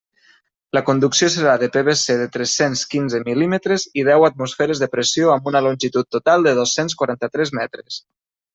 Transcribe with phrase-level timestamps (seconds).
[0.77, 5.53] La conducció serà de PVC de tres-cents quinze mil·límetres i deu atmosferes de pressió amb
[5.53, 8.03] una longitud total de dos-cents quaranta-tres metres.